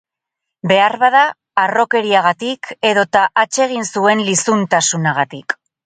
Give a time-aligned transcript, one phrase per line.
[0.71, 1.21] Beharbada
[1.65, 5.61] harrokeriagatik edota atsegin zuen lizuntasunagatik.